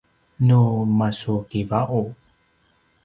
[0.45, 0.59] nu
[0.99, 2.03] masukiva’u